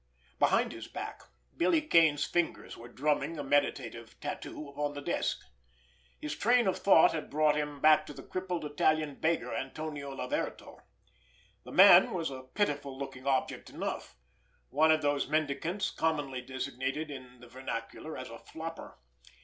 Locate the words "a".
3.37-3.43, 12.31-12.41, 18.31-18.39